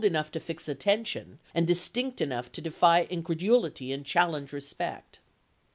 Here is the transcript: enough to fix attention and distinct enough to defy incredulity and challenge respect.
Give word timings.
enough 0.03 0.31
to 0.31 0.39
fix 0.39 0.67
attention 0.67 1.37
and 1.53 1.67
distinct 1.67 2.21
enough 2.21 2.51
to 2.51 2.59
defy 2.59 3.01
incredulity 3.11 3.91
and 3.91 4.03
challenge 4.03 4.51
respect. 4.51 5.19